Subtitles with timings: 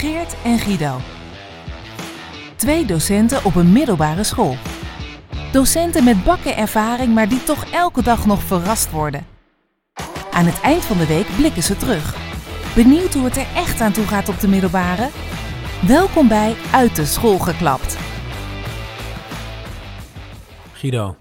[0.00, 0.98] Geert en Guido.
[2.56, 4.56] Twee docenten op een middelbare school.
[5.52, 9.26] Docenten met bakken ervaring, maar die toch elke dag nog verrast worden.
[10.30, 12.14] Aan het eind van de week blikken ze terug.
[12.74, 15.08] Benieuwd hoe het er echt aan toe gaat op de middelbare?
[15.86, 17.96] Welkom bij Uit de School geklapt.
[20.72, 21.16] Guido,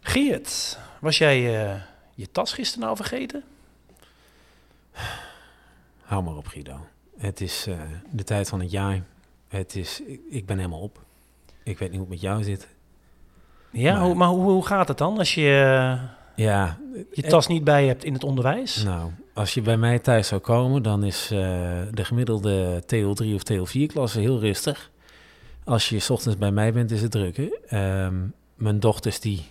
[0.00, 1.80] Geert, was jij eh,
[2.14, 3.44] je tas gisteren nou vergeten?
[6.02, 6.86] hou maar op Guido.
[7.20, 7.74] Het is eh,
[8.10, 9.02] de tijd van het jaar.
[9.48, 11.02] Het is, ik, ik ben helemaal op.
[11.62, 12.68] Ik weet niet hoe het met jou zit.
[13.70, 16.02] Ja, Maar- hoe, maar hoe, hoe gaat het dan als je eh,
[16.44, 16.78] Ja,
[17.12, 18.82] je tas niet bij hebt in het onderwijs?
[18.82, 21.38] nou, als je bij mij thuis zou komen, dan is eh,
[21.90, 24.90] de gemiddelde TL3 of TL4 klasse heel rustig.
[25.64, 27.36] Als je 's ochtends bij mij bent, is het druk.
[27.68, 28.14] Ehm,
[28.54, 29.42] mijn dochters die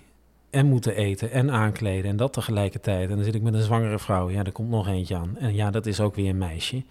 [0.49, 3.09] en moeten eten en aankleden en dat tegelijkertijd.
[3.09, 4.29] En dan zit ik met een zwangere vrouw.
[4.29, 5.37] Ja, er komt nog eentje aan.
[5.37, 6.83] En ja, dat is ook weer een meisje.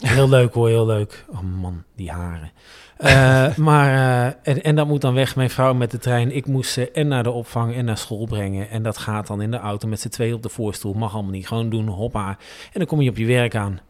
[0.00, 1.24] Heel leuk hoor, heel leuk.
[1.28, 2.52] Oh man, die haren.
[2.96, 6.36] Eh, maar, eh, en, en dat moet dan weg, mijn vrouw met de trein.
[6.36, 8.70] Ik moest ze en naar de opvang en naar school brengen.
[8.70, 10.92] En dat gaat dan in de auto met z'n twee op de voorstoel.
[10.92, 11.46] Mag allemaal niet.
[11.46, 12.28] Gewoon doen, hoppa.
[12.72, 13.80] En dan kom je op je werk aan.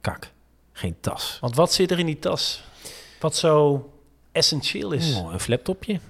[0.00, 0.32] Kak,
[0.72, 1.38] geen tas.
[1.40, 2.62] Want wat zit er in die tas?
[3.20, 3.88] Wat zo
[4.32, 5.14] essentieel is?
[5.16, 6.00] Oh, een flaptopje.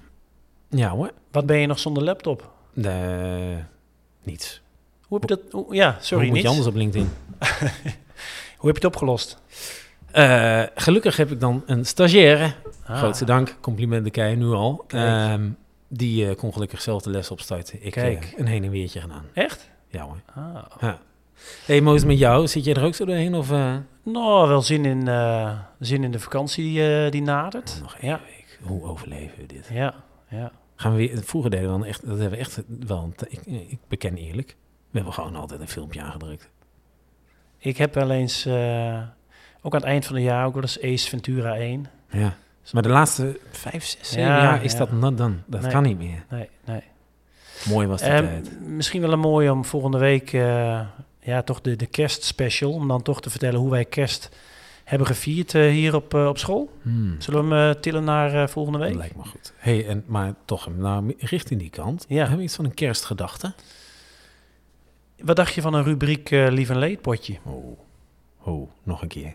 [0.69, 1.11] Ja hoor.
[1.31, 2.49] Wat ben je nog zonder laptop?
[4.23, 4.61] Niets.
[5.01, 5.65] Hoe heb je dat?
[5.69, 7.09] ja, sorry, Hoe moet je anders op LinkedIn?
[8.61, 9.41] Hoe heb je het opgelost?
[10.11, 12.53] Eh, gelukkig heb ik dan een stagiaire.
[12.85, 14.83] Ah, Grootste dank, compliment de kei nu al.
[14.87, 15.49] Ehm,
[15.87, 17.85] die eh, kon gelukkig zelf de les opstarten.
[17.85, 18.25] Ik Kijk.
[18.25, 19.25] heb een heen en weertje gedaan.
[19.33, 19.69] Echt?
[19.87, 20.21] Ja hoor.
[20.35, 20.63] Ah.
[20.79, 20.99] Ja.
[21.65, 23.35] hey, Moos, met jou, zit jij er ook zo doorheen?
[23.35, 27.79] Of, eh, Nou, wel zin in, eh, zin in de vakantie eh, die nadert.
[27.81, 28.59] nog één Ja, week?
[28.61, 29.67] Hoe overleven we dit?
[29.71, 29.93] ja,
[30.29, 30.51] ja.
[30.75, 33.79] Gaan we weer, vroeger deden we dan echt, dat hebben we echt wel, ik, ik
[33.87, 34.55] beken eerlijk,
[34.89, 36.49] we hebben gewoon altijd een filmpje aangedrukt.
[37.63, 39.01] Ik heb wel eens, eh,
[39.61, 41.85] ook aan het eind van het jaar, ook wel eens Ace Ventura 1.
[42.09, 42.33] Ja.
[42.71, 44.77] Maar de laatste vijf, zes, zeven Ja, jaar is ja.
[44.77, 45.35] dat done.
[45.45, 45.71] Dat Nee.
[45.71, 46.23] kan niet meer.
[46.29, 46.81] Nee, nee.
[47.69, 48.59] Mooi was die Ehm, tijd.
[48.61, 50.81] misschien wel een mooi om volgende week, eh,
[51.19, 54.29] ja, toch de, de kerstspecial, om dan toch te vertellen hoe wij kerst
[54.83, 56.71] hebben gevierd eh, hier op, op school.
[56.81, 57.15] Hmm.
[57.21, 58.97] Zullen we hem tillen naar volgende Dat week?
[58.97, 59.53] lijkt me goed.
[59.57, 62.05] Hey, en, maar toch, nou, richting die kant.
[62.07, 62.17] Ja.
[62.19, 63.53] Hebben we iets van een kerstgedachte?
[65.23, 67.37] Wat dacht je van een rubriek eh, Lief en Leed potje?
[67.43, 67.79] Oh.
[68.43, 69.33] oh, nog een keer.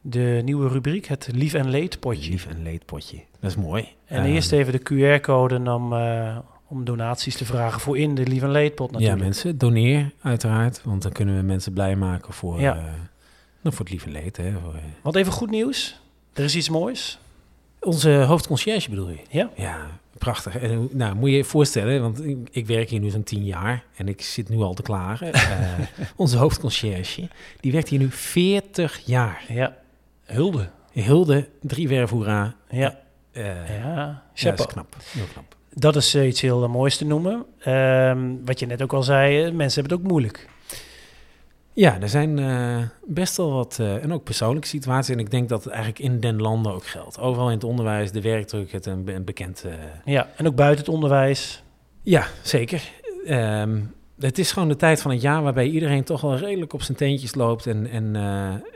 [0.00, 2.30] De nieuwe rubriek, het Lief en Leed potje.
[2.30, 3.16] Lief en leedpotje.
[3.40, 3.88] Dat is mooi.
[4.04, 4.78] En Ehm, eerst even de
[5.18, 9.22] QR-code om, eh, om donaties te vragen voor in de Lief en Leed-pot Ja, natuurlijk.
[9.22, 10.80] mensen, doneer uiteraard.
[10.84, 12.76] Want dan kunnen we mensen blij maken voor, Ja.
[12.76, 14.36] eh, nou, voor het lieve leed.
[14.36, 16.00] Hè, voor, Want even goed nieuws.
[16.32, 17.18] Er is iets moois.
[17.80, 19.20] Onze hoofdconciërge bedoel je?
[19.30, 19.50] Ja?
[19.56, 19.86] Ja,
[20.18, 20.56] prachtig.
[20.58, 23.84] En, nou, moet je je voorstellen, want ik, ik werk hier nu zo'n tien jaar
[23.96, 25.32] en ik zit nu al te klagen.
[25.48, 25.78] Eh,
[26.16, 27.28] onze hoofdconciërge,
[27.60, 29.44] die werkt hier nu 40 jaar.
[29.48, 29.76] Ja.
[30.24, 30.68] Hulde.
[30.92, 32.54] Hulde, drie werf hoera.
[32.70, 32.98] Ja.
[33.32, 33.44] Eh,
[33.78, 34.22] Ja.
[34.34, 34.96] ja, dat is knap.
[35.12, 35.56] Heel knap.
[35.72, 37.44] Dat is iets heel eh, moois te noemen.
[37.60, 40.48] Ehm, wat je net ook al zei, mensen hebben het ook moeilijk.
[41.78, 45.14] Ja, er zijn eh, best wel wat, eh, en ook persoonlijke situaties.
[45.14, 47.18] En ik denk dat het eigenlijk in den landen ook geldt.
[47.18, 49.64] Overal in het onderwijs, de werkdruk, het een, een bekend...
[49.64, 49.72] eh,
[50.04, 51.62] Ja, en ook buiten het onderwijs.
[52.02, 52.90] Ja, zeker.
[53.26, 53.80] Ehm,
[54.18, 56.96] het is gewoon de tijd van het jaar waarbij iedereen toch wel redelijk op zijn
[56.96, 58.16] teentjes loopt en, en,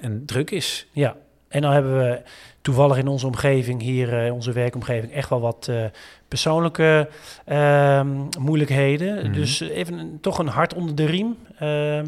[0.01, 0.87] en druk is.
[0.93, 1.17] Ja.
[1.53, 2.23] En dan hebben we
[2.61, 5.85] toevallig in onze omgeving hier, eh, in onze werkomgeving, echt wel wat eh,
[6.29, 7.09] persoonlijke
[7.45, 8.09] ehm,
[8.39, 9.25] moeilijkheden.
[9.25, 9.33] Mhm.
[9.33, 11.37] Dus even toch een hart onder de riem.
[11.59, 12.07] ehm,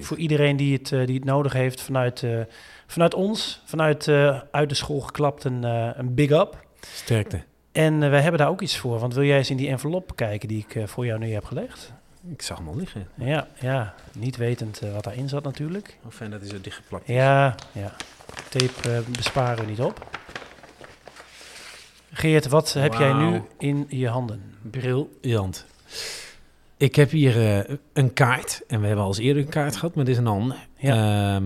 [0.00, 2.38] voor, iedereen die het, eh, die het nodig heeft vanuit, eh,
[2.86, 6.64] vanuit ons, vanuit eh, uit de school geklapt, een, eh, een big up.
[6.80, 7.42] Sterkte.
[7.72, 8.98] En eh, wij hebben daar ook iets voor.
[8.98, 11.44] Want wil jij eens in die envelop kijken die ik eh, voor jou nu heb
[11.44, 11.92] gelegd?
[12.30, 13.08] Ik zag hem al liggen.
[13.14, 13.94] Ja, ja.
[14.12, 15.98] Niet wetend eh, wat daarin zat natuurlijk.
[16.02, 17.14] Hoe fijn dat hij zo dichtgeplakt is.
[17.14, 17.92] Ja, ja.
[18.48, 20.06] Tape eh, besparen we niet op.
[22.12, 24.42] Geert, wat heb jij nu in je handen?
[24.70, 25.66] Briljant.
[26.76, 28.62] Ik heb hier eh, een kaart.
[28.66, 30.56] En we hebben al eens eerder een kaart gehad, maar dit is een ander.
[30.76, 31.34] Ja.
[31.34, 31.44] Ehm,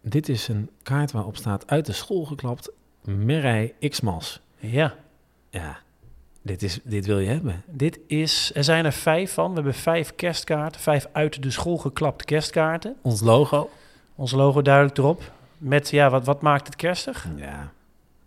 [0.00, 2.70] dit is een kaart waarop staat uit de school geklapt
[3.04, 4.40] Merij Xmas.
[4.58, 4.94] Ja,
[5.50, 5.78] Ja,
[6.42, 7.62] dit, is, dit wil je hebben.
[7.66, 8.50] dit is...
[8.54, 9.48] Er zijn er vijf van.
[9.48, 10.80] We hebben vijf kerstkaarten.
[10.80, 12.96] Vijf uit de school geklapte kerstkaarten.
[13.02, 13.70] Ons logo.
[14.14, 15.32] Ons logo duidelijk erop.
[15.60, 17.26] Met, ja, wat, wat maakt het kerstig?
[17.36, 17.72] Ja,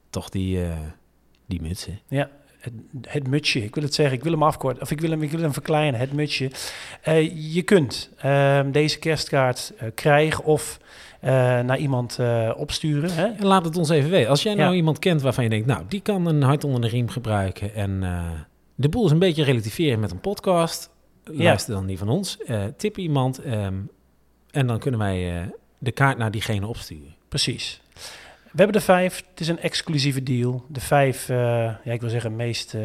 [0.09, 0.71] toch die, eh
[1.45, 1.99] die mutsen.
[2.07, 3.63] Ja, het, het mutsje.
[3.63, 4.81] Ik wil het zeggen, ik wil hem afkorten.
[4.81, 6.51] Of ik wil hem, ik wil hem verkleinen, het mutsje.
[7.01, 10.79] Eh, je kunt ehm, deze kerstkaart eh, krijgen of
[11.65, 12.19] naar iemand
[12.55, 13.13] opsturen.
[13.13, 13.25] Hè?
[13.25, 14.29] En laat het ons even weten.
[14.29, 14.75] Als jij nou Ja.
[14.75, 17.73] iemand kent waarvan je denkt, nou, die kan een hart onder de riem gebruiken.
[17.75, 17.99] En
[18.75, 20.89] de boel is een beetje relativeren met een podcast.
[21.23, 22.37] Luister dan die van ons.
[22.77, 23.39] Tip iemand.
[23.39, 23.73] ehm,
[24.51, 27.15] en dan kunnen wij de kaart naar diegene opsturen.
[27.33, 27.81] Precies.
[28.43, 29.23] We hebben de vijf.
[29.29, 30.65] Het is een exclusieve deal.
[30.67, 31.37] De vijf, eh,
[31.83, 32.81] ja, ik wil zeggen, meest eh,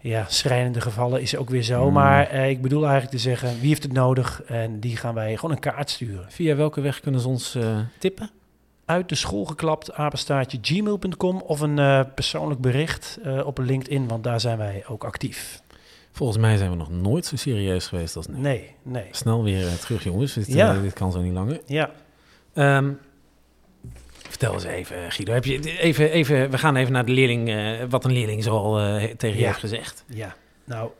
[0.00, 1.86] ja, schrijnende gevallen is ook weer zo.
[1.86, 1.92] Mm.
[1.92, 4.42] Maar eh, ik bedoel eigenlijk te zeggen, wie heeft het nodig?
[4.42, 6.24] En die gaan wij gewoon een kaart sturen.
[6.28, 7.58] Via welke weg kunnen ze ons
[7.98, 8.30] tippen?
[8.84, 14.58] Uit de school geklapt, apenstaartje gmail.com of een persoonlijk bericht op LinkedIn, want daar zijn
[14.58, 15.60] wij ook actief.
[16.12, 18.38] Volgens mij zijn we nog nooit zo serieus geweest als nu.
[18.38, 19.06] Nee, nee.
[19.10, 20.32] Snel weer terug, jongens.
[20.32, 20.80] Dit, Ja.
[20.80, 21.60] dit kan zo niet langer.
[21.66, 21.90] Ja,
[22.54, 22.90] Ehm,
[24.32, 25.32] vertel eens even, Guido.
[25.32, 28.80] Heb je, even, even, we gaan even naar de leerling, eh, wat een leerling zoal
[28.80, 29.46] eh tegen je Ja.
[29.46, 30.04] heeft gezegd.
[30.06, 30.34] ja.
[30.64, 30.90] Nou,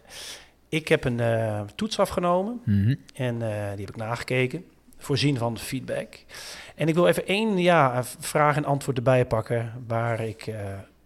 [0.68, 2.60] ik heb een eh, toets afgenomen
[3.14, 4.64] En eh, die heb ik nagekeken.
[4.98, 6.24] Voorzien van feedback.
[6.74, 10.50] En ik wil even één ja, vraag en antwoord erbij pakken waar ik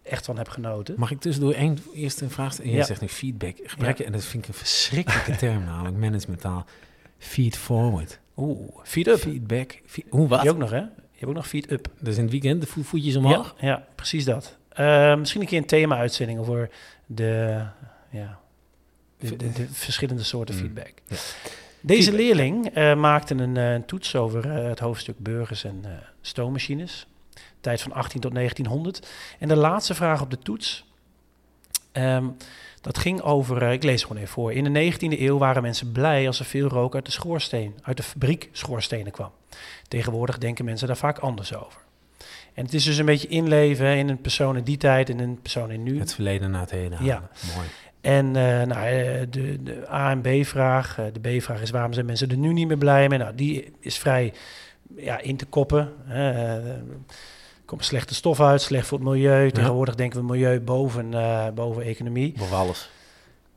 [0.03, 0.95] echt van heb genoten.
[0.97, 2.71] Mag ik tussendoor één, eerst een vraag stellen?
[2.71, 2.83] Je Ja.
[2.83, 3.55] zegt nu feedback.
[3.63, 6.65] Gebruik je, en dat vind ik een verschrikkelijke term namelijk, managementtaal.
[7.17, 8.19] Feed forward.
[8.37, 9.17] Oeh, feed up.
[9.19, 9.81] Feedback.
[9.85, 10.41] Fe- hoe wat?
[10.43, 10.81] Je ook nog, hè?
[11.19, 11.87] Je hebt ook nog feed up.
[11.99, 13.55] Dus in het weekend de vo- voetjes Ja, omhoog?
[13.59, 14.57] ja, precies dat.
[14.69, 16.69] Eh, misschien een keer een thema-uitzending over
[17.05, 17.63] de,
[18.09, 18.39] ja,
[19.19, 20.61] de, de, de verschillende soorten Mm.
[20.61, 20.93] feedback.
[21.07, 21.15] Ja.
[21.81, 25.83] Deze Feedback, leerling eh, maakte een, eh, een toets over het hoofdstuk burgers en
[26.21, 27.07] stoommachines.
[27.61, 29.07] Tijd van 18 tot 1900.
[29.39, 30.85] En de laatste vraag op de toets,
[31.91, 32.25] ehm,
[32.81, 34.53] dat ging over, eh, ik lees gewoon even voor.
[34.53, 37.97] In de 19e eeuw waren mensen blij als er veel rook uit de schoorsteen, uit
[37.97, 39.31] de fabriek schoorstenen kwam.
[39.87, 41.81] Tegenwoordig denken mensen daar vaak anders over.
[42.53, 45.19] En het is dus een beetje inleven hè, in een persoon in die tijd en
[45.19, 45.99] een persoon in nu.
[45.99, 47.13] Het verleden naar het heden Ja.
[47.13, 47.29] halen.
[47.55, 47.67] Mooi.
[48.01, 50.99] En eh, nou, eh, de, de A- en B-vraag.
[51.13, 53.17] de B-vraag is waarom zijn mensen er nu niet meer blij mee?
[53.19, 54.33] Nou, die is vrij
[54.95, 55.93] ja, in te koppen.
[56.05, 56.59] hè.
[57.67, 59.51] Komt slechte stof uit, slecht voor het milieu.
[59.51, 62.33] Tegenwoordig denken we milieu boven, eh, boven economie.
[62.37, 62.89] Boven alles.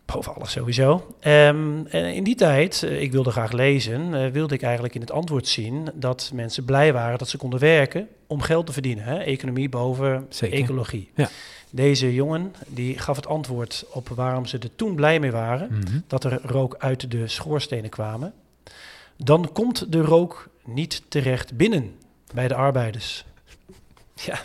[0.05, 1.15] Boven alles sowieso.
[1.21, 5.01] Ehm, en in die tijd, eh, ik wilde graag lezen, eh, wilde ik eigenlijk in
[5.01, 9.05] het antwoord zien dat mensen blij waren dat ze konden werken om geld te verdienen.
[9.05, 9.19] Hè?
[9.19, 10.59] Economie boven Zeker.
[10.59, 11.11] ecologie.
[11.15, 11.29] Ja.
[11.71, 15.99] Deze jongen die gaf het antwoord op waarom ze er toen blij mee waren Mhm.
[16.07, 18.33] dat er rook uit de schoorstenen kwamen.
[19.17, 21.95] Dan komt de rook niet terecht binnen
[22.35, 23.25] bij de arbeiders.
[24.27, 24.39] Ja,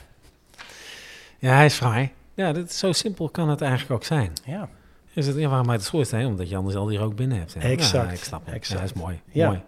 [1.40, 2.14] Ja, hij is vrij.
[2.34, 4.34] Ja, dat, zo simpel kan het eigenlijk ook zijn.
[4.46, 4.70] ja.
[5.14, 6.26] Is het, ja, waarom uit de schoorsteen?
[6.26, 7.54] Omdat je anders al die rook binnen hebt.
[7.54, 7.60] hè?
[7.60, 8.54] Exact, Ja, ik snap het.
[8.56, 8.80] exact.
[8.82, 9.20] Ja, dat is mooi.
[9.32, 9.48] Ja.
[9.48, 9.62] mooi.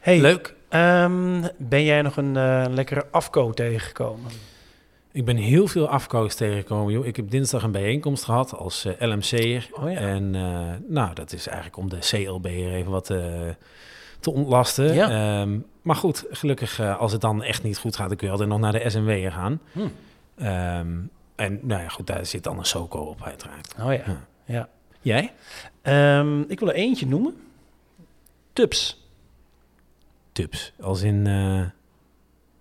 [0.00, 0.54] Hey, Leuk.
[0.68, 4.30] ehm, ben jij nog een eh, lekkere afko tegengekomen?
[5.12, 6.92] Ik ben heel veel afkoos tegengekomen.
[6.92, 7.06] Joh.
[7.06, 9.68] Ik heb dinsdag een bijeenkomst gehad als eh, LMC'er.
[9.72, 9.98] Oh ja.
[9.98, 10.42] En eh,
[10.88, 13.04] nou, dat is eigenlijk om de CLB'er even wat
[14.20, 14.94] te ontlasten.
[14.94, 15.40] Ja.
[15.40, 18.32] Ehm, maar goed, gelukkig eh, als het dan echt niet goed gaat, dan kun je
[18.32, 19.60] altijd nog naar de SMW'er gaan.
[19.72, 19.80] Hm.
[20.36, 20.98] Ehm,
[21.36, 23.74] en nou ja, goed, daar zit dan een SOCO op uiteraard.
[23.78, 24.02] Oh ja.
[24.06, 24.26] Ja.
[24.44, 24.68] ja.
[25.00, 25.32] Jij?
[25.82, 27.36] Ehm, ik wil er eentje noemen.
[28.52, 29.08] Tups.
[30.32, 30.72] Tups.
[30.80, 31.26] Als in...
[31.26, 31.62] eh,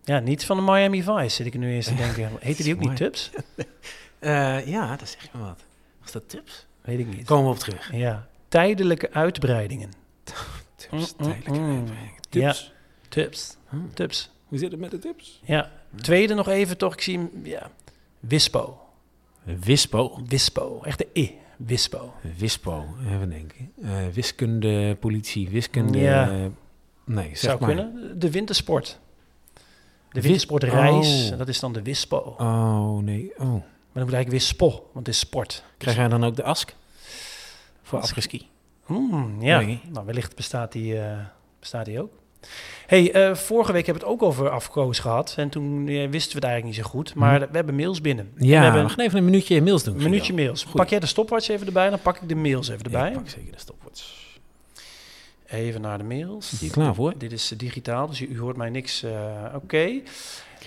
[0.03, 2.29] Ja, niet van de Miami Vice zit ik nu eens te denken.
[2.39, 2.95] Heette die ook niet.
[2.95, 3.31] Tups?
[4.19, 5.63] eh, ja, dat zeg je me wat.
[6.01, 6.65] Was dat Tups?
[6.81, 7.25] Weet ik niet.
[7.25, 7.91] Komen we op terug.
[7.93, 9.89] Ja, tijdelijke uitbreidingen.
[10.75, 11.75] Tups, Mm, mm, tijdelijke mm.
[11.77, 12.19] uitbreiding.
[12.29, 12.73] Tups.
[13.09, 13.57] Tups.
[13.69, 13.77] Hm.
[13.93, 14.29] Tups.
[14.47, 15.41] Hoe zit het met de Tups?
[15.45, 15.71] Ja.
[15.95, 17.71] Tweede nog even toch, ik zie hem, ja.
[18.19, 18.79] Wispo.
[19.43, 20.21] Wispo.
[20.27, 20.81] Wispo.
[20.83, 21.37] Echt de I.
[21.57, 22.13] Wispo.
[22.37, 23.71] Wispo, even denken.
[23.81, 25.97] Eh, wiskunde, politie, wiskunde.
[25.97, 26.49] Ja.
[27.05, 27.67] nee, zeg Zou maar.
[27.67, 28.19] kunnen.
[28.19, 28.99] De wintersport.
[30.11, 31.37] De wintersportreis, Oh.
[31.37, 32.35] dat is dan de Wispo.
[32.37, 33.31] Oh, nee.
[33.37, 33.39] Oh.
[33.39, 33.57] Maar
[33.93, 35.63] dan moet eigenlijk weer spo, want het is sport.
[35.77, 36.75] Krijg jij dan ook de ask?
[37.83, 38.47] Voor afgeski.
[38.85, 39.61] Hmm, ja,
[39.91, 41.19] nou, wellicht bestaat die, eh,
[41.59, 42.11] bestaat die ook.
[42.85, 45.33] Hey, eh, vorige week hebben we het ook over afkoos gehad.
[45.37, 47.15] En toen eh, wisten we het eigenlijk niet zo goed.
[47.15, 48.31] Maar we hebben mails binnen.
[48.33, 48.43] Mhm.
[48.43, 49.95] Ja, we we hebben gaan even een minuutje mails doen.
[49.95, 50.63] een minuutje mails.
[50.63, 50.75] Goed.
[50.75, 53.07] Pak jij de stopwatch even erbij, dan pak ik de mails even erbij.
[53.07, 54.17] Ik pak zeker de stopwatch.
[55.45, 56.53] Even naar de mails.
[56.71, 57.13] Klaar voor?
[57.17, 59.05] Dit is eh, digitaal, dus u, u hoort mij niks.
[59.55, 60.01] Oké.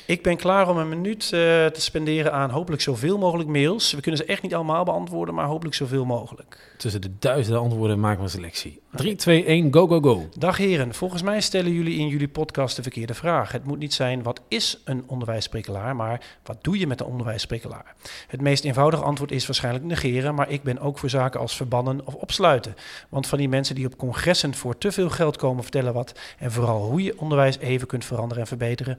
[0.07, 3.93] Ik ben klaar om een minuut eh, te spenderen aan hopelijk zoveel mogelijk mails.
[3.93, 6.75] We kunnen ze echt niet allemaal beantwoorden, maar hopelijk zoveel mogelijk.
[6.77, 8.81] Tussen de duizenden antwoorden maken we een selectie.
[8.91, 10.29] 3, 2, 1, go, go, go.
[10.39, 13.53] Dag heren, volgens mij stellen jullie in jullie podcast de verkeerde vraag.
[13.53, 17.95] Het moet niet zijn wat is een onderwijsprikkelaar, maar wat doe je met een onderwijsprikkelaar?
[18.27, 22.01] Het meest eenvoudige antwoord is waarschijnlijk negeren, maar ik ben ook voor zaken als verbannen
[22.07, 22.75] of opsluiten.
[23.09, 26.53] Want van die mensen die op congressen voor te veel geld komen vertellen wat en
[26.53, 28.99] vooral hoe je onderwijs even kunt veranderen en verbeteren,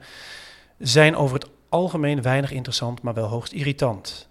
[0.78, 4.28] zijn over het algemeen weinig interessant, maar wel hoogst irritant.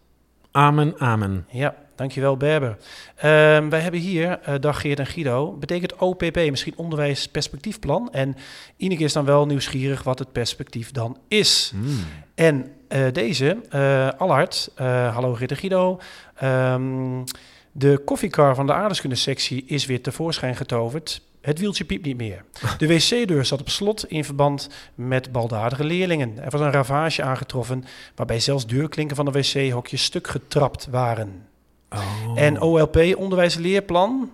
[0.51, 1.45] Amen, amen.
[1.50, 2.77] Ja, dankjewel Berber.
[3.15, 8.12] Ehm, wij hebben hier, eh, dag Geert en Guido, betekent OPP misschien onderwijsperspectiefplan.
[8.12, 8.35] En
[8.77, 11.71] Ineke is dan wel nieuwsgierig wat het perspectief dan is.
[11.75, 12.00] Mm.
[12.35, 14.71] En eh, deze, eh Allard,
[15.13, 16.00] hallo Geert en Guido.
[16.35, 17.23] Ehm,
[17.71, 21.21] de koffiekar van de aardeskundesectie is weer tevoorschijn getoverd.
[21.43, 22.45] Het wieltje piept niet meer.
[22.77, 26.43] De wc-deur zat op slot in verband met baldadige leerlingen.
[26.43, 27.83] Er was een ravage aangetroffen
[28.15, 31.47] waarbij zelfs deurklinken van de wc-hokjes stuk getrapt waren.
[31.89, 32.31] Oh.
[32.35, 34.31] En OLP, onderwijsleerplan.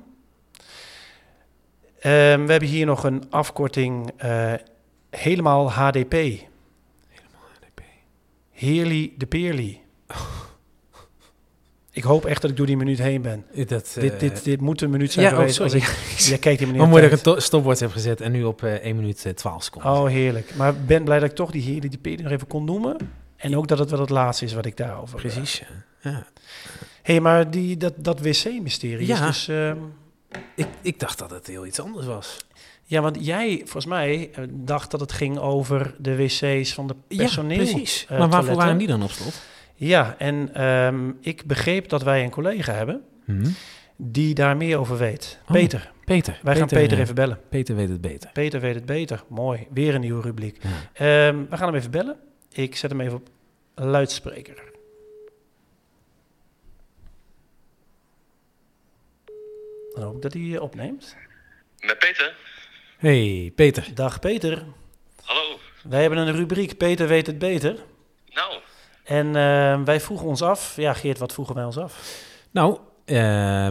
[1.99, 4.53] Ehm, we hebben hier nog een afkorting eh,
[5.09, 6.13] helemaal HDP.
[8.51, 9.81] Heerly de Peerly.
[11.91, 13.45] Ik hoop echt dat ik door die minuut heen ben.
[13.55, 15.55] Dat, dit, eh, dit, dit moet een minuut zijn ja, oh, geweest.
[15.55, 15.73] sorry.
[15.73, 15.83] als
[16.17, 17.25] ik, jij kijkt Hoe mooi dat ik tijd.
[17.25, 19.91] een to- stopwoord heb gezet en nu op eh 1 minuut eh, 12 seconden.
[19.91, 20.55] Oh, heerlijk.
[20.55, 22.97] Maar ik ben blij dat ik toch die de Peerly nog even kon noemen.
[23.35, 25.15] En ook dat het wel het laatste is wat ik daarover...
[25.15, 25.63] eh, Precies.
[26.01, 26.25] ja.
[27.01, 29.47] Hey, maar die, dat, dat wc-mysterie is dus...
[29.47, 29.77] ehm,
[30.55, 32.37] Ik, ik dacht dat het heel iets anders was.
[32.83, 36.95] Ja, want jij, volgens mij, eh, dacht dat het ging over de wc's van de
[37.07, 37.57] personeel.
[37.63, 38.05] ja, precies.
[38.09, 39.41] eh, maar waarvoor waren die dan op slot?
[39.79, 43.49] Ja, en ehm, ik begreep dat wij een collega hebben Hm?
[43.95, 45.39] die daar meer over weet.
[45.41, 45.91] Oh, Peter.
[46.05, 46.39] Peter.
[46.43, 47.39] Wij gaan Peter eh, even bellen.
[47.49, 48.29] Peter weet het beter.
[48.33, 49.23] Peter weet het beter.
[49.27, 49.67] Mooi.
[49.73, 50.57] Weer een nieuwe rubriek.
[50.61, 50.69] Ja.
[51.27, 52.19] Ehm, we gaan hem even bellen.
[52.51, 53.29] Ik zet hem even op
[53.75, 54.63] luidspreker.
[59.93, 61.15] Dan hoop ik dat hij opneemt.
[61.79, 62.35] Met Peter.
[62.97, 63.87] Hey, Peter.
[63.93, 64.63] Dag Peter.
[65.23, 65.59] Hallo.
[65.83, 67.75] Wij hebben een rubriek Peter weet het beter.
[68.33, 68.59] Nou,
[69.09, 72.21] En eh, wij vroegen ons af, ja Geert, wat vroegen wij ons af?
[72.51, 73.15] Nou, eh,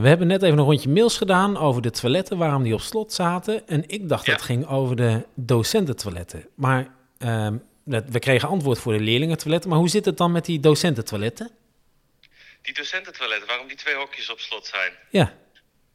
[0.00, 3.12] we hebben net even een rondje mails gedaan over de toiletten, waarom die op slot
[3.12, 3.68] zaten.
[3.68, 4.30] En ik dacht Ja.
[4.32, 6.46] dat het ging over de docententoiletten.
[6.54, 9.70] Maar ehm, we kregen antwoord voor de leerlingentoiletten.
[9.70, 11.50] Maar hoe zit het dan met die docententoiletten?
[12.62, 14.92] die docententoiletten, waarom die twee hokjes op slot zijn.
[15.10, 15.32] Ja,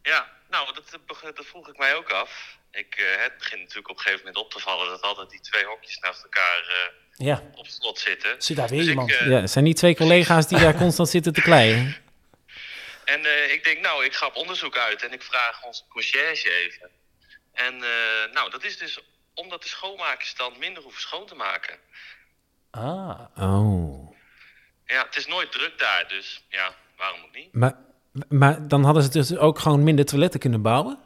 [0.01, 2.57] Ja, nou, dat, eh, dat vroeg ik mij ook af.
[2.73, 5.39] Ik, eh, het begint natuurlijk op een gegeven moment op te vallen dat altijd die
[5.39, 8.41] twee hokjes naast elkaar eh, Ja, op slot zitten.
[8.41, 9.11] zit daar weer Dus ik, iemand?
[9.11, 11.95] eh, ja, het zijn niet twee collega's die daar constant zitten te kleien.
[13.05, 16.49] En eh, ik denk, nou, ik ga op onderzoek uit en ik vraag onze conciërge
[16.51, 16.89] even.
[17.53, 18.99] En eh, nou, dat is dus
[19.33, 21.77] omdat de schoonmakers dan minder hoeven schoon te maken.
[22.71, 24.15] Ah, Oh.
[24.85, 27.53] Ja, het is nooit druk daar, dus ja, waarom ook niet?
[27.53, 27.75] Maar,
[28.29, 30.99] maar dan hadden ze dus ook gewoon minder toiletten kunnen bouwen?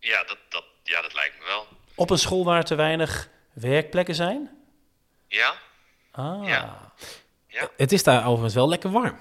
[0.00, 1.66] Ja, dat, dat, ja, dat lijkt me wel.
[1.94, 4.50] op een school waar te weinig werkplekken zijn?
[5.28, 5.54] Ja,
[6.12, 6.92] Ah, Ja.
[7.48, 7.70] ja.
[7.76, 9.18] Het is daar overigens wel lekker warm.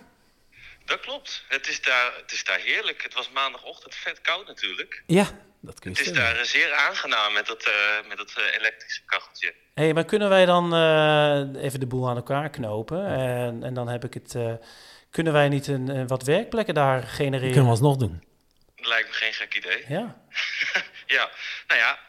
[0.85, 1.45] Dat klopt.
[1.47, 3.03] Het is, daar, het is daar heerlijk.
[3.03, 5.03] Het was maandagochtend vet koud natuurlijk.
[5.05, 5.25] Ja,
[5.61, 6.31] dat kun je Het is stellen.
[6.33, 9.53] daar eh, zeer aangenaam met dat, eh, met dat eh, elektrische kacheltje.
[9.73, 13.05] hey, maar kunnen wij dan eh, even de boel aan elkaar knopen?
[13.07, 14.35] En, en dan heb ik het...
[14.35, 14.53] eh,
[15.09, 17.47] kunnen wij niet een, eh, wat werkplekken daar Dat genereren?
[17.47, 18.23] kunnen we alsnog doen.
[18.75, 19.85] Dat lijkt me geen gek idee.
[19.87, 20.15] Ja,
[21.15, 21.29] Ja,
[21.67, 21.99] nou ja,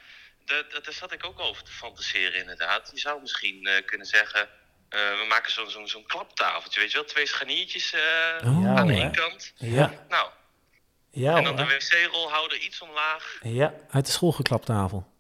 [0.45, 2.91] da- da- daar zat ik ook over te fantaseren inderdaad.
[2.95, 4.41] Je zou misschien eh, kunnen zeggen,
[4.89, 7.07] eh, we maken zo'n zo'n zo'n klaptafeltje, weet je wel?
[7.07, 8.01] Twee scharniertjes eh,
[8.45, 8.95] Oh, aan hè?
[9.01, 9.53] één kant.
[9.57, 10.31] ja, Nou,
[11.11, 13.39] ja en dan de wc-rolhouder iets omlaag.
[13.43, 15.13] Ja, Uit de schoolgeklaptafel.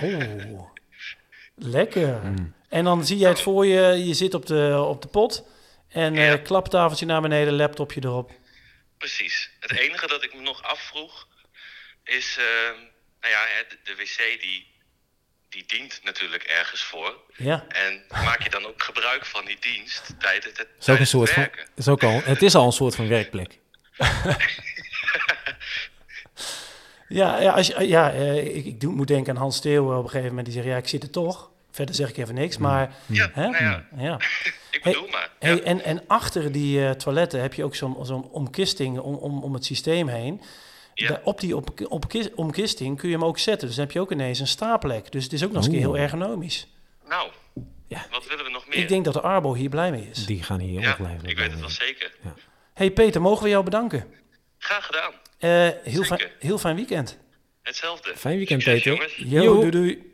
[0.00, 0.70] oh,
[1.54, 2.20] lekker.
[2.22, 2.54] Mm.
[2.68, 5.44] En dan zie jij het voor je, je zit op de, op de pot...
[5.88, 6.36] En eh Ja.
[6.36, 8.30] klaptafeltje naar beneden, laptopje erop.
[8.98, 9.50] Precies.
[9.60, 11.26] Het enige dat ik me nog afvroeg
[12.04, 12.70] is, eh,
[13.26, 14.66] nou ja, hè, de, de wc die,
[15.48, 17.16] die dient natuurlijk ergens voor.
[17.36, 20.98] Ja, En maak je dan ook gebruik van die dienst tijdens het, Het is ook
[20.98, 23.58] een soort van, is ook al, het is al een soort van werkplek.
[27.08, 30.02] ja, ja, als je, ja eh, ik, ik doe, moet denken aan Hans Steeuwen op
[30.04, 30.46] een gegeven moment.
[30.46, 31.50] Die zegt, ja, ik zit er toch.
[31.70, 32.94] Verder zeg ik even niks, maar...
[33.06, 33.48] Ja, Hè?
[33.48, 34.14] nou ja, Ja.
[34.70, 35.30] ik Hey, bedoel maar.
[35.38, 35.62] Hey, ja.
[35.62, 39.54] en, en achter die eh, toiletten heb je ook zo'n zo'n omkisting om, om, om
[39.54, 40.42] het systeem heen.
[40.98, 41.08] Ja.
[41.08, 43.66] Daar- op die op, op, omkisting kun je hem ook zetten.
[43.66, 45.12] Dus dan heb je ook ineens een staplek.
[45.12, 46.68] Dus het is ook nog eens een keer heel ergonomisch.
[47.08, 47.30] Nou,
[47.88, 48.06] Ja.
[48.10, 48.78] wat willen we nog meer?
[48.78, 50.26] Ik denk dat de Arbo hier blij mee is.
[50.26, 52.14] Die gaan hier ja, ongelooflijk ik weet het wel zeker.
[52.74, 54.06] hey Peter, mogen we jou bedanken?
[54.58, 55.12] Graag gedaan.
[55.38, 57.18] Eh, heel, fijn, heel fijn weekend.
[57.62, 58.12] Hetzelfde.
[58.16, 58.98] Fijn weekend, Succes, Peter.
[58.98, 59.44] jongens.
[59.44, 60.12] Yo, doei doei.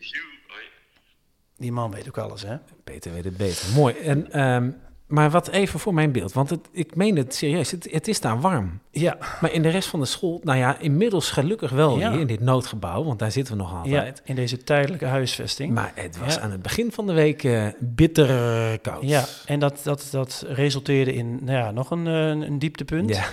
[1.57, 2.57] Die man weet ook alles, hè?
[2.85, 3.69] Peter weet het beter.
[3.75, 3.95] Mooi.
[3.95, 4.71] En, ehm,
[5.13, 6.33] maar wat even voor mijn beeld.
[6.33, 7.71] Want het, ik meen het serieus.
[7.71, 8.81] Het, het is daar warm.
[8.91, 12.11] Ja, Maar in de rest van de school, nou ja, inmiddels gelukkig wel Ja.
[12.11, 13.05] hier in dit noodgebouw.
[13.05, 14.23] Want daar zitten we nog ja, altijd.
[14.25, 15.75] in deze tijdelijke huisvesting.
[15.75, 16.41] Maar het was Ja.
[16.41, 19.03] aan het begin van de week eh, bitter koud.
[19.09, 23.15] Ja, en dat, dat, dat resulteerde in nou ja, nog een, eh, een dieptepunt.
[23.15, 23.25] Ja,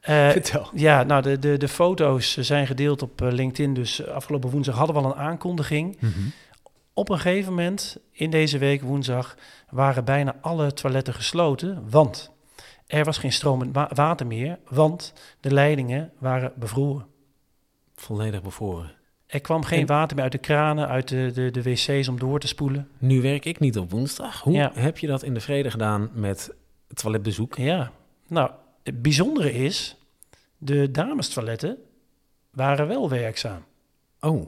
[0.00, 0.68] Eh, vertel.
[0.74, 3.74] ja, nou, de, de, de foto's zijn gedeeld op LinkedIn.
[3.74, 5.96] Dus afgelopen woensdag hadden we al een aankondiging.
[6.00, 6.12] Mhm.
[6.98, 9.36] Op een gegeven moment in deze week, woensdag,
[9.70, 11.90] waren bijna alle toiletten gesloten.
[11.90, 12.30] Want
[12.86, 14.58] er was geen stromend wa- water meer.
[14.68, 17.06] Want de leidingen waren bevroren.
[17.94, 18.90] Volledig bevroren.
[19.26, 22.18] Er kwam geen En- water meer uit de kranen, uit de, de, de wc's om
[22.18, 22.88] door te spoelen.
[22.98, 24.40] Nu werk ik niet op woensdag.
[24.42, 24.70] Hoe Ja.
[24.74, 26.54] heb je dat in de vrede gedaan met
[26.94, 27.56] toiletbezoek?
[27.56, 27.92] Ja,
[28.28, 28.50] nou,
[28.82, 29.96] het bijzondere is,
[30.58, 31.76] de damestoiletten
[32.50, 33.64] waren wel werkzaam.
[34.20, 34.46] Oh,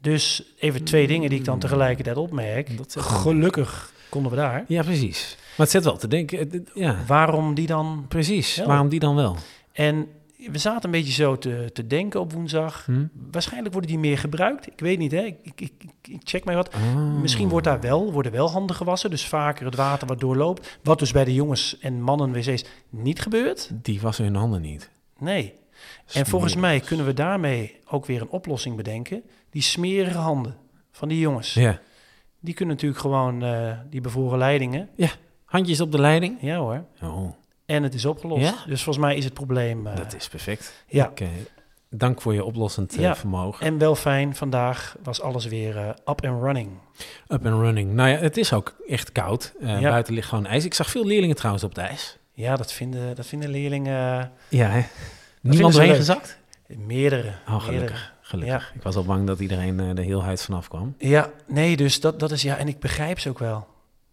[0.00, 2.70] Dus even twee dingen die ik dan tegelijkertijd opmerk.
[2.88, 4.64] Gelukkig konden we daar.
[4.68, 5.36] Ja, precies.
[5.38, 6.66] Maar het zet wel te denken.
[6.74, 8.04] Ja, Waarom die dan...
[8.08, 8.62] precies.
[8.66, 9.36] Waarom die dan wel?
[9.72, 10.06] En
[10.46, 12.84] we zaten een beetje zo te, te denken op woensdag.
[12.84, 13.06] Hm?
[13.30, 14.66] Waarschijnlijk worden die meer gebruikt.
[14.66, 15.20] Ik weet niet, hè.
[15.20, 16.74] Ik, ik, ik, ik check mij wat.
[16.74, 17.20] Oh.
[17.20, 19.10] Misschien wordt daar wel, worden wel handen gewassen.
[19.10, 20.78] Dus vaker het water wat doorloopt.
[20.82, 23.70] Wat dus bij de jongens en mannen wc's niet gebeurt.
[23.72, 24.90] Die wassen hun handen niet.
[25.18, 25.54] Nee.
[26.12, 29.22] En volgens mij kunnen we daarmee ook weer een oplossing bedenken.
[29.50, 30.56] Die smerige handen
[30.92, 31.54] van die jongens.
[31.54, 31.78] Ja.
[32.40, 34.88] Die kunnen natuurlijk gewoon eh, die bevroren leidingen.
[35.44, 36.38] Handjes op de leiding.
[36.40, 36.84] Ja hoor.
[37.02, 37.32] Oh,
[37.66, 38.42] En het is opgelost.
[38.42, 38.54] Ja?
[38.66, 39.86] Dus volgens mij is het probleem...
[39.86, 40.84] eh, dat is perfect.
[40.86, 41.08] ja.
[41.10, 41.28] Ik, eh,
[41.90, 43.16] dank voor je oplossend Ja.
[43.16, 43.66] vermogen.
[43.66, 46.70] En wel fijn, vandaag was alles weer up and running.
[47.28, 47.92] Up and running.
[47.92, 49.54] Nou ja, het is ook echt koud.
[49.60, 49.80] Ja.
[49.80, 50.64] Buiten ligt gewoon ijs.
[50.64, 52.18] Ik zag veel leerlingen trouwens op het ijs.
[52.32, 54.32] Ja, dat vinden, dat vinden leerlingen...
[54.48, 54.82] Ja, hè?
[55.40, 55.96] Niemand leuk.
[55.96, 56.38] gezakt?
[56.66, 57.28] Meerdere.
[57.48, 57.68] Oh, gelukkig.
[57.68, 57.98] meerdere.
[58.20, 58.72] Gelukkig.
[58.74, 60.94] Ik was al bang dat iedereen eh, er heel huid vanaf kwam.
[60.98, 62.42] Ja, nee, dus dat, dat is...
[62.42, 63.66] Ja, en ik begrijp ze ook wel.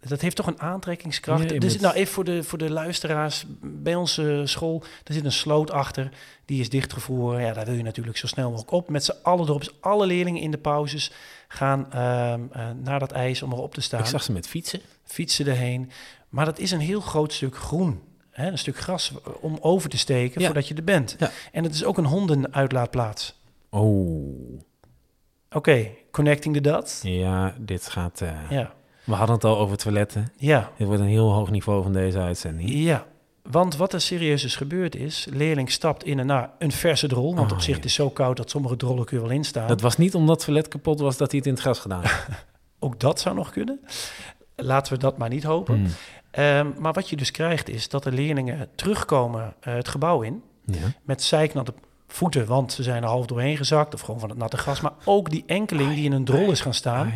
[0.07, 1.61] Dat heeft toch een aantrekkingskracht.
[1.61, 3.45] Dus moet- nou, even voor de, voor de luisteraars.
[3.61, 6.09] Bij onze school, er zit een sloot achter.
[6.45, 7.41] Die is dichtgevroren.
[7.41, 8.89] Ja, daar wil je natuurlijk zo snel mogelijk op.
[8.89, 9.73] Met z'n allen erop.
[9.79, 11.11] Alle leerlingen in de pauzes
[11.47, 13.99] gaan ehm, eh, naar dat ijs om erop te staan.
[13.99, 14.81] Ik zag ze met fietsen.
[15.03, 15.91] fietsen erheen.
[16.29, 18.01] Maar dat is een heel groot stuk groen.
[18.35, 18.47] Hè?
[18.51, 20.45] Een stuk gras eh, om over te steken Ja.
[20.45, 21.15] voordat je er bent.
[21.19, 21.31] Ja.
[21.51, 23.39] En het is ook een hondenuitlaatplaats.
[23.69, 24.59] Oh.
[25.51, 26.99] Oké, connecting the dots.
[27.03, 28.21] Ja, dit gaat...
[28.21, 28.73] eh, Ja.
[29.03, 30.31] We hadden het al over toiletten.
[30.37, 30.71] Ja.
[30.77, 32.69] Dit wordt een heel hoog niveau van deze uitzending.
[32.73, 33.05] ja.
[33.51, 37.35] Want wat er serieus is gebeurd is, leerling stapt in een, nou, een verse drol.
[37.35, 39.69] Want Oh, op zich het is zo koud dat sommige drollen kun je wel instaan.
[39.69, 42.03] Het was niet omdat het toilet kapot was dat hij het in het gras gedaan
[42.03, 42.25] had.
[42.79, 43.79] Ook dat zou nog kunnen.
[44.55, 45.75] Laten we dat maar niet hopen.
[45.75, 45.87] Hmm.
[46.35, 50.43] Ehm, maar wat je dus krijgt is dat de leerlingen terugkomen eh, het gebouw in.
[50.65, 50.77] Ja.
[51.03, 51.73] met zeiknatte
[52.07, 54.81] voeten, want ze zijn er half doorheen gezakt of gewoon van het natte gras.
[54.81, 57.13] Maar ook die enkeling die in een drol is gaan staan.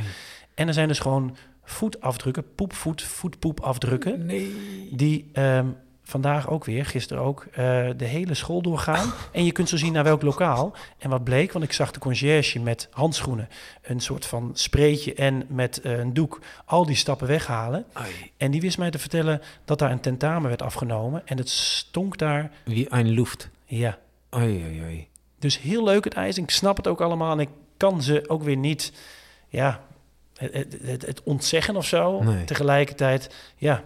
[0.53, 4.55] En er zijn dus gewoon voetafdrukken, poepvoet, voetpoepafdrukken, Nee.
[4.91, 5.65] die ehm,
[6.09, 7.55] vandaag ook weer, gisteren ook, eh,
[7.97, 9.13] de hele school doorgaan.
[9.31, 10.73] En je kunt zo zien naar welk lokaal.
[10.97, 13.49] En wat bleek, want ik zag de conciërge met handschoenen,
[13.81, 17.85] een soort van spreetje en met eh, een doek al die stappen weghalen.
[17.93, 18.11] Ai.
[18.37, 21.21] En die wist mij te vertellen dat daar een tentamen werd afgenomen.
[21.25, 23.49] En het stonk daar, Wie een lucht.
[23.65, 23.97] ja.
[25.39, 26.37] Dus heel leuk het ijs.
[26.37, 27.31] Ik snap het ook allemaal.
[27.31, 28.93] En ik kan ze ook weer niet,
[29.47, 29.81] ja,
[30.37, 32.23] het, het, ontzeggen of zo.
[32.23, 32.43] Nee.
[32.45, 33.83] Tegelijkertijd, ja,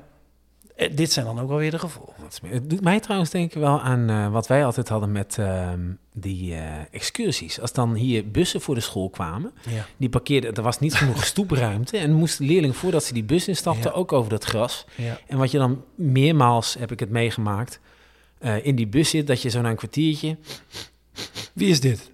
[0.91, 2.13] dit zijn dan ook wel weer de gevolgen.
[2.45, 5.79] Het doet mij trouwens denken wel aan eh, wat wij altijd hadden met ehm,
[6.13, 7.59] die eh, excursies.
[7.59, 9.85] Als dan hier bussen voor de school kwamen, Ja.
[9.97, 11.97] die parkeerden, er was niet genoeg stoepruimte.
[11.97, 13.97] En moesten leerlingen voordat ze die bus instapten Ja.
[13.97, 14.85] ook over dat gras.
[14.95, 15.19] Ja.
[15.27, 17.79] En wat je dan meermaals, heb ik het meegemaakt,
[18.39, 20.37] eh, in die bus zit, dat je zo na een kwartiertje,
[21.53, 22.11] Wie is dit?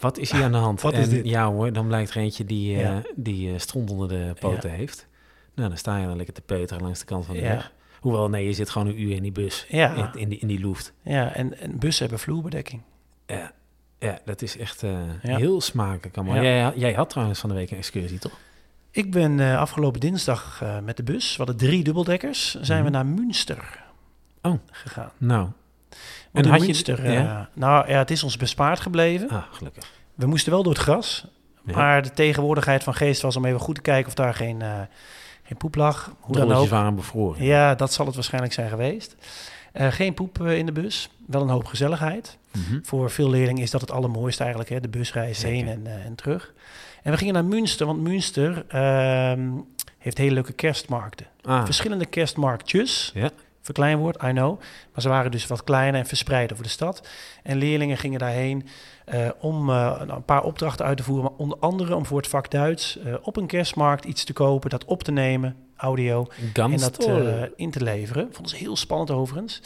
[0.00, 0.80] wat is hier aan de hand?
[0.80, 1.26] Wat is en dit?
[1.26, 5.06] Ja hoor, dan blijkt er eentje die, eh, die eh, stront onder de poten heeft.
[5.54, 7.72] Nou, dan sta je dan lekker te peuteren langs de kant van de weg.
[8.04, 9.94] Hoewel, nee, je zit gewoon een uur in die bus, Ja.
[9.94, 10.92] in, in die, in die loeft.
[11.02, 12.82] Ja, en, en bussen hebben vloerbedekking.
[13.26, 13.52] Ja,
[13.98, 14.90] ja dat is echt eh,
[15.22, 15.36] Ja.
[15.36, 16.34] heel smakelijk allemaal.
[16.36, 16.42] Ja.
[16.42, 18.38] Jij, jij had trouwens van de week een excursie, toch?
[18.90, 22.90] Ik ben eh, afgelopen dinsdag eh, met de bus, we hadden drie dubbeldekkers, zijn we
[22.90, 22.92] Mhm.
[22.92, 23.82] naar Münster
[24.42, 24.58] Oh.
[24.70, 25.10] gegaan.
[25.18, 25.48] Nou,
[26.32, 27.48] Want En had je- Münster, eh, ja?
[27.52, 29.28] nou ja, het is ons bespaard gebleven.
[29.28, 29.90] ah, gelukkig.
[30.14, 31.26] We moesten wel door het gras,
[31.62, 34.62] maar de tegenwoordigheid van geest was om even goed te kijken of daar geen,
[35.44, 36.14] geen poep lag.
[36.20, 36.68] Hoe dan ook.
[36.68, 37.44] Waren bevroren.
[37.44, 39.16] Ja, dat zal het waarschijnlijk zijn geweest.
[39.72, 42.38] Eh, geen poep eh, in de bus, wel een hoop gezelligheid.
[42.52, 42.78] Mhm.
[42.82, 44.80] Voor veel leerlingen is dat het allermooiste eigenlijk, hè?
[44.80, 45.56] de busreis Zeker.
[45.56, 46.52] heen en, eh, en terug.
[47.02, 49.48] En we gingen naar Münster, want Münster ehm,
[49.98, 51.26] heeft hele leuke kerstmarkten.
[51.42, 53.30] Ah, Verschillende kerstmarktjes, Ja.
[53.64, 54.60] Verkleinwoord, I know.
[54.92, 57.08] Maar ze waren dus wat kleiner en verspreid over de stad.
[57.42, 58.66] En leerlingen gingen daarheen
[59.04, 61.24] eh, om eh, een- een paar opdrachten uit te voeren.
[61.24, 64.70] Maar onder andere om voor het vak Duits eh, op een kerstmarkt iets te kopen,
[64.70, 66.26] dat op te nemen, audio.
[66.72, 67.06] En dat
[67.56, 68.28] in te leveren.
[68.32, 69.62] Vonden ze heel spannend overigens.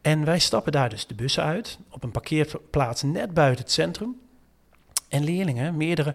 [0.00, 1.78] En wij stappen daar dus de bussen uit.
[1.90, 4.20] Op een parkeerplaats net buiten het centrum.
[5.08, 6.14] En leerlingen, meerdere...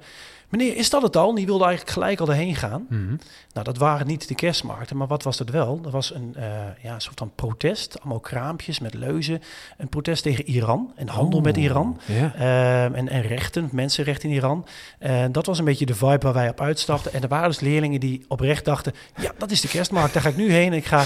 [0.50, 1.34] Meneer, is dat het al?
[1.36, 2.86] Die wilden eigenlijk gelijk al erheen gaan.
[2.90, 3.16] Mhm.
[3.54, 5.82] Nou, dat waren niet de kerstmarkten, maar wat was dat wel?
[5.82, 6.44] Dat was een, eh,
[6.84, 8.00] ja, een soort van protest.
[8.00, 9.42] Allemaal kraampjes met leuzen.
[9.78, 12.00] Een protest tegen Iran en handel met Iran.
[12.08, 14.66] Ehm, en, en rechten, mensenrechten in Iran.
[15.00, 17.14] En dat was een beetje de vibe waar wij op uitstapten.
[17.14, 18.94] En er waren dus leerlingen die oprecht dachten...
[19.22, 20.72] ja, dat is de kerstmarkt, daar ga ik nu heen.
[20.72, 21.04] En ik ga...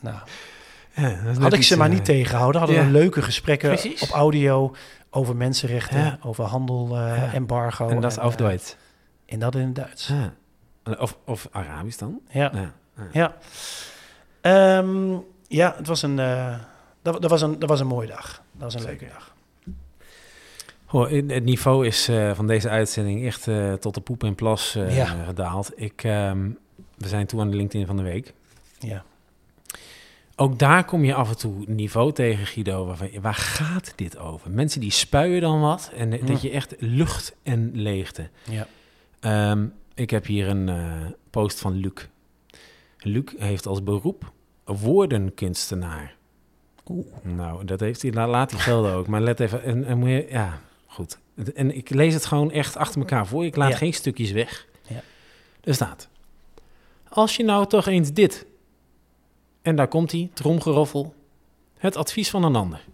[0.00, 0.16] Nou,
[0.94, 2.60] Ja, had ik ze maar eh, niet tegengehouden.
[2.60, 2.86] Hadden ja.
[2.86, 4.02] we leuke gesprekken Precies.
[4.02, 4.74] op audio...
[5.14, 6.18] over mensenrechten, Ja.
[6.22, 7.32] over handel, Ja.
[7.32, 7.88] embargo.
[7.88, 8.76] En dat is eh, auf Duits.
[9.26, 10.06] en dat in het Duits.
[10.08, 10.32] Ja.
[10.98, 12.20] Of, of Arabisch dan?
[12.30, 12.50] Ja.
[12.54, 12.72] Ja.
[13.12, 13.36] Ja.
[14.40, 15.16] Ehm,
[15.48, 16.58] ja, het was een, eh,
[17.02, 18.42] dat, dat, was een, dat was een mooie dag.
[18.52, 19.30] Dat was een leuke dag.
[21.08, 23.48] Het niveau is van deze uitzending echt
[23.80, 24.78] tot de poep en plas
[25.26, 25.70] gedaald.
[25.80, 26.50] Ik, ehm,
[26.96, 28.34] we zijn toe aan de LinkedIn van de week.
[28.78, 29.04] Ja.
[30.42, 32.86] Ook daar kom je af en toe niveau tegen, Guido.
[32.86, 34.50] Waarvan, waar gaat dit over?
[34.50, 35.90] Mensen die spuien dan wat.
[35.96, 38.28] En dat je echt lucht en leegte.
[38.50, 38.66] Ja.
[39.20, 40.92] Ehm, ik heb hier een eh,
[41.30, 41.92] post van Luc.
[42.98, 44.32] Luc heeft als beroep
[44.64, 46.14] woordenkunstenaar.
[46.86, 47.06] Oeh.
[47.22, 49.06] Nou, dat heeft hij, la- laat hij gelden ook.
[49.06, 51.18] Maar let even, en, en moet je, ja, goed.
[51.54, 53.44] En ik lees het gewoon echt achter elkaar voor.
[53.44, 53.76] Ik laat Ja.
[53.76, 54.66] geen stukjes weg.
[54.88, 55.02] Ja.
[55.64, 56.08] Er staat,
[57.08, 58.46] als je nou toch eens dit,
[59.62, 61.14] en daar komt hij, tromgeroffel,
[61.78, 62.84] het advies van een ander.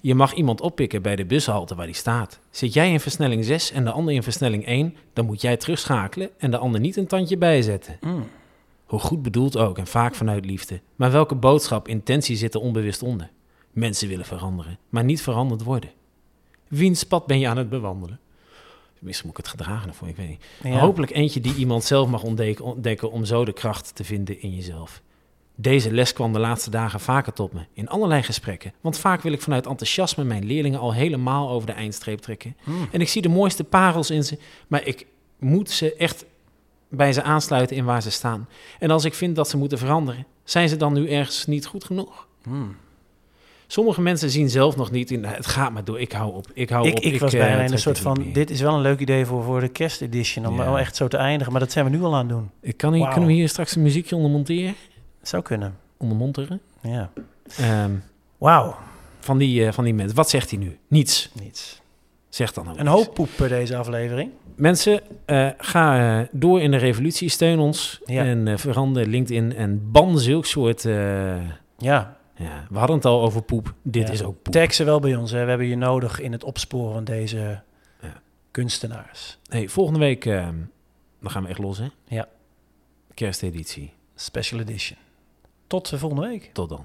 [0.00, 2.38] Je mag iemand oppikken bij de bushalte waar die staat.
[2.50, 6.30] Zit jij in versnelling 6 en de ander in versnelling 1, dan moet jij terugschakelen
[6.38, 7.98] en de ander niet een tandje bijzetten.
[8.00, 8.28] Mm.
[8.84, 10.80] Hoe goed bedoeld ook en vaak vanuit liefde.
[10.96, 13.30] Maar welke boodschap, intentie zit er onbewust onder?
[13.70, 15.90] Mensen willen veranderen, maar niet veranderd worden.
[16.68, 18.20] Wiens pad ben je aan het bewandelen?
[18.98, 20.44] Misschien moet ik het gedragen ervoor, ik weet niet.
[20.62, 20.78] Ja.
[20.78, 25.02] Hopelijk eentje die iemand zelf mag ontdekken om zo de kracht te vinden in jezelf.
[25.54, 28.72] Deze les kwam de laatste dagen vaker tot me, in allerlei gesprekken.
[28.80, 32.56] Want vaak wil ik vanuit enthousiasme mijn leerlingen al helemaal over de eindstreep trekken.
[32.64, 32.88] Mm.
[32.92, 35.06] En ik zie de mooiste parels in ze, maar ik
[35.38, 36.24] moet ze echt
[36.88, 38.48] bij ze aansluiten in waar ze staan.
[38.78, 41.84] En als ik vind dat ze moeten veranderen, zijn ze dan nu ergens niet goed
[41.84, 42.26] genoeg?
[42.44, 42.76] Mm.
[43.66, 46.46] Sommige mensen zien zelf nog niet in, "Nou, het gaat maar door, ik hou op,
[46.54, 47.02] ik hou Ik, op.
[47.02, 49.26] ik was eh, bijna in een soort van, meer." dit is wel een leuk idee
[49.26, 50.64] voor, voor de kerstedition, om Ja.
[50.64, 51.52] wel echt zo te eindigen.
[51.52, 52.50] Maar dat zijn we nu al aan het doen.
[52.60, 53.08] Ik kan hier.
[53.08, 54.74] Kunnen we hier straks een muziekje onder monteren?
[55.22, 55.76] Zou kunnen.
[55.96, 56.60] Onder monteren?
[56.82, 57.10] Ja.
[57.58, 57.92] Ehm,
[58.38, 58.76] Wauw.
[59.20, 60.16] van, die, eh, van die mensen.
[60.16, 60.78] Wat zegt hij nu?
[60.88, 61.30] Niets.
[61.40, 61.80] Niets.
[62.28, 64.30] Zeg dan ook Een hoop poep per deze aflevering.
[64.54, 67.28] Mensen, eh, ga eh, door in de revolutie.
[67.28, 68.00] Steun ons.
[68.04, 68.24] Ja.
[68.24, 69.54] En verander LinkedIn.
[69.54, 70.82] En ban zulk soort...
[70.82, 73.74] Ja, ja, we hadden het al over poep.
[73.82, 74.12] Dit Ja.
[74.12, 74.52] is ook poep.
[74.52, 75.30] tag ze wel bij ons.
[75.30, 75.42] Hè.
[75.42, 77.60] We hebben je nodig in het opsporen van deze
[78.00, 78.12] Ja.
[78.50, 79.38] kunstenaars.
[79.48, 80.48] Hey, volgende week eh,
[81.20, 81.86] dan gaan we echt los, hè?
[82.08, 82.28] Ja.
[83.14, 83.92] Kersteditie.
[84.14, 84.98] Special edition.
[85.72, 86.50] Tot de volgende week.
[86.52, 86.84] Tot dan.